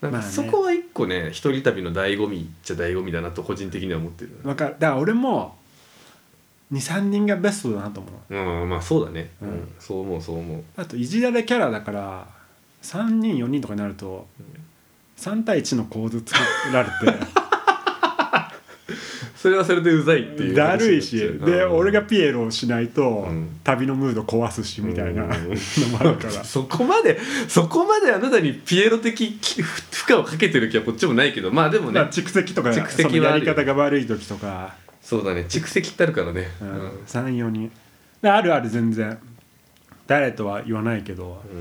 [0.01, 4.31] なんかそこは一個ね一人旅の醍醐味っちゃ醍醐味だなと個人的には思ってる。
[4.45, 4.77] わかる。
[4.79, 5.57] だから俺も
[6.73, 8.35] 23人がベストだなと思う。
[8.35, 10.65] うんまあそうだね、ううんんそう思うそう思う。
[10.77, 12.27] あといじられキャラだから
[12.83, 14.27] 3人4人とかになると
[15.19, 16.41] 3対1の構図作
[16.73, 17.40] られて
[19.41, 23.59] それはそれでうざいっていうだるいしで俺がピピエロをしないとうん。
[23.65, 26.45] 旅のムード壊すしみたいなうんのもあるから。
[26.45, 31.51] そこまでそこまであなたにピエロ的き負荷をかけてる気はこっちもないけど。
[31.51, 32.01] まあでもね。
[32.01, 35.47] まあ蓄積とか蓄積やり方が悪い時とか、そうだね。
[35.49, 36.47] 蓄積ってあるからね。
[36.61, 36.71] ううん。
[36.73, 37.73] ん、34人
[38.21, 39.17] であるある全然。
[40.07, 41.43] 誰とは言わないけど。
[41.51, 41.61] うん。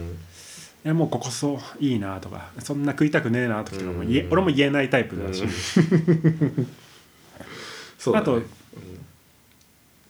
[0.84, 2.50] いやもうここそういいなとか。
[2.60, 4.28] そんな食いたくねえなとかもうん。
[4.32, 5.44] 俺も言えないタイプだし、
[8.00, 8.24] そうだね。
[8.24, 8.42] あと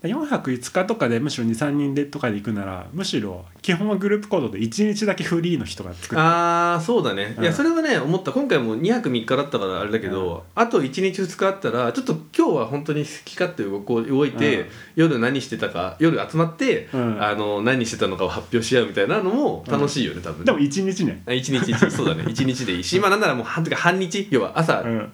[0.01, 6.15] 4泊5日とかでむしろ23人でとかで行くならむしろ基本はグループ行動で1日だけフリーの人が作って。
[6.15, 7.43] ああそうだね、うん。
[7.43, 8.31] いやそれはね思った。
[8.31, 14.67] 今回も2泊3日だったからあれだけど、あと1日2日あったらちょっと今日は本当に好き勝手動こう動いて、うん。
[14.95, 17.21] 夜何してたか夜集まって、うん。
[17.21, 20.45] あの何してたのかを発表し合うみたいなのも楽しいよね多分ね。
[20.45, 21.91] でも1日ね、あ一日一日。
[21.91, 22.23] そうだね。
[22.29, 25.11] 一日でいいしまあなんならもう半てか半日要は朝うん。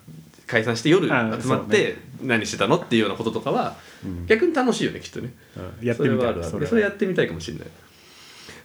[0.47, 4.25] 解散して夜あ集まって何してたのっていうようなこととかはうん。
[4.25, 5.33] 逆に楽しいよねきっとね。
[5.81, 5.85] うん。
[5.87, 7.67] やってみたいそれそれやってみたいかもしれない。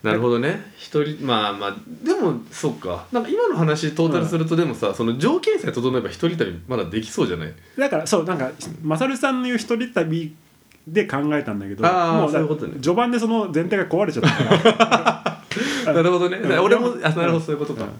[0.02, 0.72] なるほどね。
[0.78, 3.06] 一人まあまあでもそうか。
[3.12, 7.52] なんか今の話トータルするとでもさ、その条件さえ整えば一人旅まだできそうじゃない？
[7.76, 8.50] だからそうなんか
[8.82, 10.34] マサルさんの言う一人旅
[10.88, 12.72] で考えたんだけどもうだそういうことね。
[12.80, 15.42] 序盤でその前提が壊れちゃったか
[15.84, 15.92] ら。
[15.92, 16.38] なるほどね。
[16.38, 16.58] うん。
[16.60, 17.04] 俺もうん。
[17.04, 17.90] あなるほどそういうことか、うん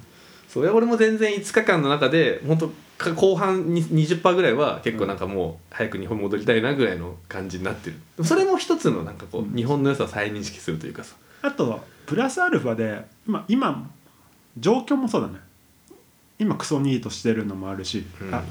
[0.52, 8.24] そう俺も全然5日間の中で本当か後半に20%ぐらいは結構なんかもう早く日本に戻りたいなぐらいの感じになってる。
[8.24, 11.14] それも一つのなんかこう、日本の良さを再認識するというかさ。
[11.42, 13.90] あとプラスアルファで今今
[14.58, 15.34] 状況もそうだね。
[16.40, 18.34] 今クソニートしてるのもあるし、うん。
[18.34, 18.42] あ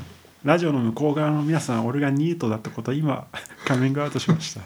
[0.45, 3.27] ラジオの向こう側の皆さん俺がニートだってこと今
[3.67, 4.62] カミングアウトしました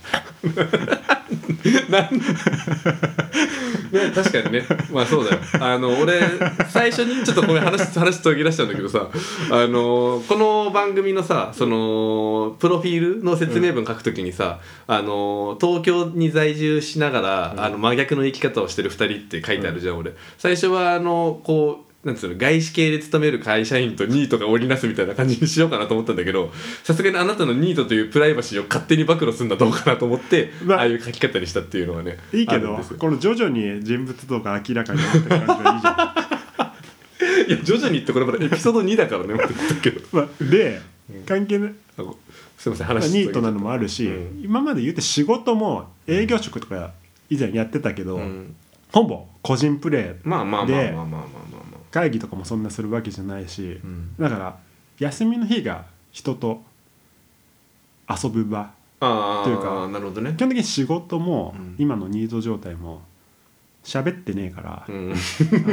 [3.93, 4.65] ね、確かにね。
[4.91, 5.39] まあそうだよ。
[5.60, 6.19] あの俺
[6.67, 9.08] 最初にちょっとこれ話話途切らしちゃうんだけどさ
[9.51, 20.13] あのこの番組のさそのプロフィールの説明文書くときにさ、あの東京に在住しながら、あの真逆の生き方をしてる2人って書いてあるじゃん、俺。
[20.38, 26.51] 最初はあのこうなんつうの外資系で勤める会社員とニートが織りなすみたいな感じにしようかなと思ったんだけど
[26.83, 36.23] さすがにあなたのニートというプライバシーを勝手に暴露するのはどうかなと思って、まあああいう書き方にしたっていうのはねいいけどこの徐々に人物像が明らかになってる感じがいいじゃん。
[37.47, 39.33] いや徐々にってこれまだエピソード2だからね
[40.11, 40.81] まあ、で
[41.25, 42.17] 関係ないあご
[42.57, 44.41] すいませんまあ話ニートなのもあるし、うん。
[44.43, 46.91] 今まで言って仕事も営業職とか
[47.29, 48.55] 以前やってたけど、うん。
[48.91, 51.21] ほぼ個人プレーまあまあまあまあまあまあまあ。
[51.51, 51.52] ま
[51.93, 54.58] 会議とかもそんなするわけじゃないし、あ、うん、だから
[54.97, 56.63] 休みの日が人と
[58.10, 60.34] 遊ぶ場というかなるほどね。
[60.36, 61.75] 基本的に仕事もうん。
[61.77, 63.01] 今のニート状態も
[63.84, 65.13] 喋ってねえから、うん。
[65.13, 65.15] あ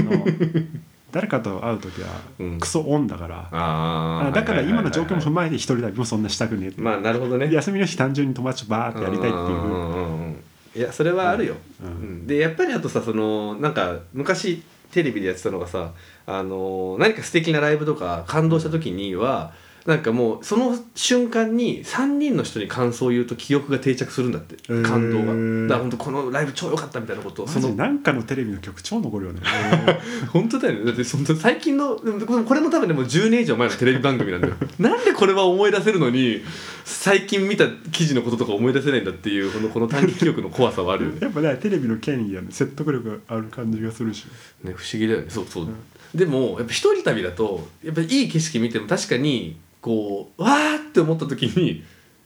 [0.03, 0.27] の
[1.11, 2.59] 誰かと会う時はうん。
[2.61, 7.51] クソオンだから、ああだから今の状況も踏ままえて一人旅もそんなしたくねえまあなるほどね。
[7.51, 10.37] 休みの日単純に友達とバーってやりたいっていうんんうんうん。
[10.77, 11.89] いやそれはあるよ、うん。
[11.89, 12.27] うん。
[12.27, 15.93] でやっぱりあとさそのなんか昔テレビでやってたのがさ
[16.27, 19.53] あの何か素敵なライブとか感動した時には、
[19.91, 25.67] なんかもうその瞬間に3人の人に感想を言うと記憶が定着するんだって感動が。
[25.67, 27.43] だから本当このライブ超良かったみたいなこと。
[27.43, 29.41] をそのなんかのテレビの曲超残るよね。
[30.31, 30.85] 本当だよね。
[30.85, 34.55] だってその最近のでもこれも多分でも10年以上前のテレビ番組なんだよ。
[34.79, 36.41] なんでこれは思い出せるのに
[36.85, 41.19] 最近見た記事のこととか思い出せないんだっていうこのこの短期記憶の怖さはあるよね。
[41.23, 42.47] やっぱねテレビの権威やね。
[42.51, 44.27] 説得力ある感じがするし。
[44.63, 45.27] ね不思議だよね。
[45.29, 45.67] そうそう、
[46.15, 51.83] でもやっぱ一人旅だとやっぱいい景色見ても確かにこうわーって思った時に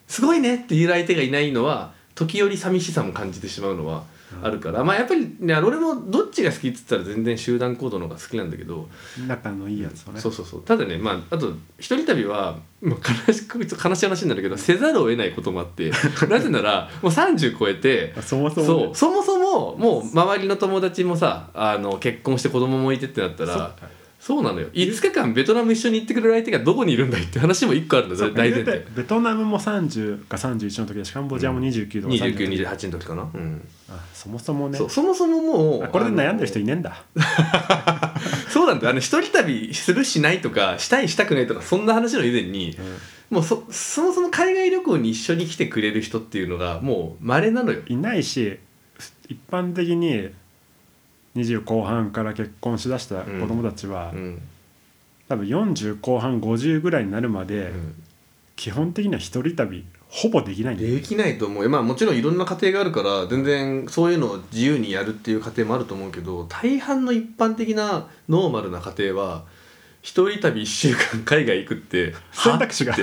[0.08, 4.04] すごいねって言う相手がいないのは時折寂しさも感じてしまうのは
[4.42, 8.88] あるから、まあやっぱりね俺もどっちが好きっつったら全然集団行動の方が好きなんだけど、
[9.26, 10.20] 仲のいいやつをね。
[10.20, 10.62] そうそうそう。
[10.62, 15.90] ただねまああと一人旅は、まあ、悲しく悲しい話になるけどせざるを得ないこともあって
[16.28, 18.66] なぜならもう30超えてあそもそもね。
[18.66, 18.94] そう。
[18.94, 23.76] そもそももう周りの友達もさあの結婚して子供もいてってなったらか
[24.24, 24.68] そうなのよ。
[24.72, 28.86] 5日間ベトナム一緒に行ってくれる相手がどこにいるんだいって話も一個あるんだ大前提。
[28.96, 33.68] ベトナムも30か31の時だしカンボジアも29とか30 2928の時かな、うん。
[33.90, 34.78] あそもそもね。
[34.78, 37.04] そもそももうあこれで悩んでる人あいねえんだ。
[37.14, 37.22] の
[38.48, 38.90] そうなんだよ。
[38.92, 42.78] あの一人旅するしないとかしたいしたくないとかそんな話の以前に
[43.28, 47.82] もうそそもそも海外旅行に一緒に来てくれる人っていうのがもう稀なのよ。
[47.88, 48.58] いないし
[49.28, 50.30] 一般的に
[51.36, 54.42] 20後半から結婚しだした子供たちは、うん。
[55.28, 57.94] 多分40後半50ぐらいになるまで、うん。
[58.56, 61.64] 基本的には一人旅ほぼできないできないと思う。
[61.64, 69.44] よまあもちろんいろんな家庭があるから全然そういうのを自由にやるっていう家庭もあると思うけど大半の一般的なノーマルな家庭は
[70.02, 72.94] 一人旅1週間海外行くって選択肢が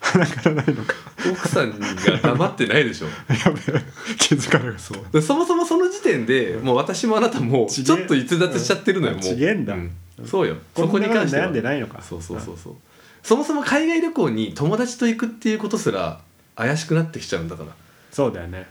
[0.00, 0.94] 鼻からないのか。
[1.30, 1.86] 奥さんが
[2.22, 3.06] 黙ってないでしょ。
[3.06, 3.12] や
[3.50, 3.82] べえ
[4.18, 4.78] 気づかなかった。
[4.78, 5.04] そう。
[5.12, 9.20] でそもそもその時点でもう私もあなたもちょっと逸脱しちゃってるのよ、うん。
[9.20, 9.34] もう。
[9.34, 9.76] ちげえんだ。
[10.24, 10.56] そうよ。
[10.76, 11.46] そこに関しては。
[11.46, 12.02] 悩んでないのか。
[12.02, 12.76] そうそうそうそう。
[13.22, 16.20] そもそも海外旅行に友達と行くっていうことすら
[16.56, 17.70] 怪しくなってきちゃうんだから。
[18.10, 18.66] そうだよね、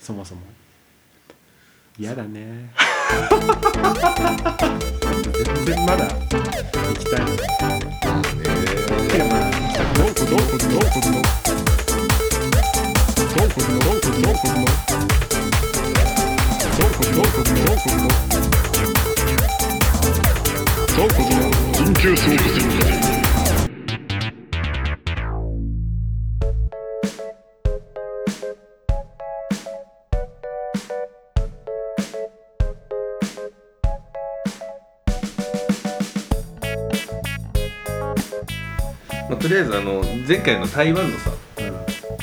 [0.00, 0.40] そもそも。
[1.98, 2.72] 嫌だね
[5.32, 6.40] 全然まだ行
[6.94, 7.42] きたいのて
[9.18, 11.28] かまあ行きたくないどうこどうこどうこどうこ
[13.28, 14.48] どうこどうこどうこどうこ
[16.52, 17.98] どうこどうこどうこどうこ
[20.96, 21.22] どうこ
[21.74, 23.21] 緊急走行戦まあ、と
[39.52, 41.30] りあえずあの前回の台湾のさ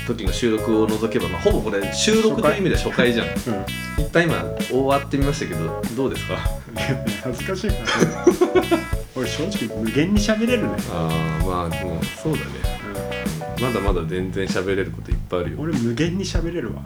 [0.07, 3.27] 時の収録を除けば、まあ、ほぼこれ収録という意味では初回じゃん。
[3.27, 4.03] うん、うん。
[4.03, 6.37] 一旦今終わってみましたけどどうですか？
[7.23, 7.75] 恥ずかしいな。
[9.15, 12.45] 俺正直無限に喋れるね、ああまあもうそうだね。
[13.61, 15.57] まだまだ全然喋れることいっぱいあるよ。
[15.59, 16.81] 俺無限に喋れるわ。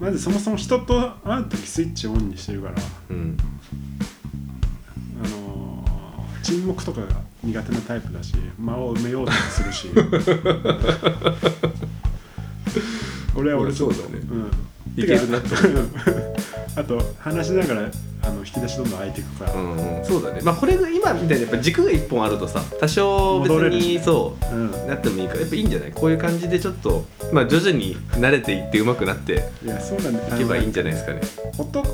[0.00, 2.74] まずそもそも人と会う時スイッチオンにしてるから。
[3.10, 3.36] うん。
[3.40, 4.17] あのー
[6.48, 7.06] 沈黙とかが
[7.44, 9.88] 苦手なタイプだし間を埋めようともするし。
[13.36, 14.22] 俺は俺ちょっとそうだね。
[14.30, 15.02] うん。
[15.02, 15.88] いけるなって思う
[16.74, 17.90] あと話しながら
[18.22, 20.40] あの引き出しどんどん開いていくから、うんうんそうだね。
[20.42, 24.70] まあこれが今みたいにやっぱ軸が一本あるとさ多少別にそううん。
[24.88, 25.92] なってもいいからやっぱいいんじゃない？
[25.92, 30.34] こういう感じでちょっとまあ徐々に慣れていって上手くなっていやそうなんだ。
[30.34, 31.20] いけばいいんじゃないですかね。
[31.58, 31.84] 男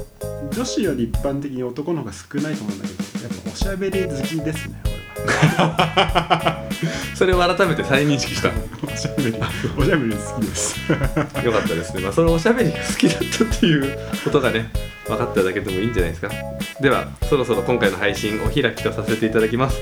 [0.51, 4.95] 女子より一般的に男の方が少ないと思うんだけどやっぱおしゃべり好きですね
[7.15, 8.51] それを改めて再認識した。
[8.51, 8.59] 俺は。
[8.93, 9.39] おしゃべり
[9.79, 10.77] おしゃべり好きです。
[11.45, 14.71] よかったですね、まあ、そのおしゃべりが好きだったっていうことがね
[15.07, 16.31] 分かっただけでもいいんじゃないですか。
[16.81, 19.81] ではそろそろ今回の配信お開きとさせていただきます、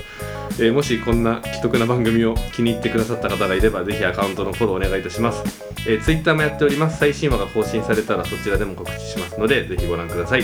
[0.59, 5.43] えーもしこんな既得な番組を気に入ってくださった方がいればぜひアカウントのフォローお願いいたします、
[5.87, 6.99] えー、Twitter もやっております。
[6.99, 10.43] 最新話が更新されたらそちらでも告知しますのでぜひご覧ください、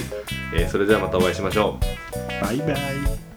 [0.53, 2.43] えーそれではまたお会いしましょう。
[2.43, 3.28] バイバイ。